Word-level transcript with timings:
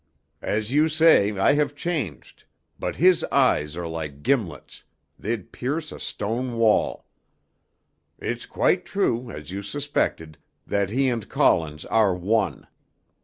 As 0.41 0.71
you 0.71 0.87
say, 0.89 1.31
I 1.37 1.53
have 1.53 1.75
changed; 1.75 2.45
but 2.79 2.95
his 2.95 3.23
eyes 3.25 3.77
are 3.77 3.87
like 3.87 4.23
gimlets, 4.23 4.83
they'd 5.19 5.51
pierce 5.51 5.91
a 5.91 5.99
stone 5.99 6.57
wall. 6.57 7.05
It's 8.17 8.47
quite 8.47 8.83
true, 8.83 9.29
as 9.29 9.51
you 9.51 9.61
suspected, 9.61 10.39
that 10.65 10.89
he 10.89 11.07
and 11.07 11.29
Collins 11.29 11.85
are 11.85 12.15
one. 12.15 12.65